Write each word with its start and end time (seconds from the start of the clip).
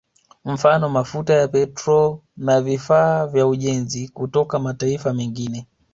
Mfano 0.45 0.89
mafuta 0.89 1.33
ya 1.33 1.47
Petroli 1.47 2.19
na 2.37 2.61
vifaa 2.61 3.27
vya 3.27 3.47
ujenzi 3.47 4.07
kutoka 4.09 4.59
mataifa 4.59 5.13
mengine 5.13 5.67